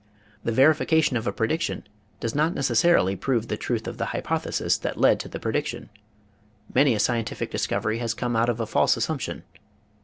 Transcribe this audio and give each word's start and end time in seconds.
The 0.43 0.51
verification 0.51 1.15
of 1.15 1.27
a 1.27 1.31
prediction 1.31 1.85
does 2.19 2.33
not 2.33 2.55
necessarily 2.55 3.15
prove 3.15 3.49
the 3.49 3.55
truth 3.55 3.87
of 3.87 3.99
the 3.99 4.05
hypothesis 4.17 4.75
that 4.79 4.97
led 4.99 5.19
to 5.19 5.29
the 5.29 5.39
prediction. 5.39 5.91
Many 6.73 6.95
a 6.95 6.99
scientific 6.99 7.51
discovery 7.51 7.99
has 7.99 8.15
come 8.15 8.35
out 8.35 8.49
of 8.49 8.59
a 8.59 8.65
false 8.65 8.97
assumption. 8.97 9.43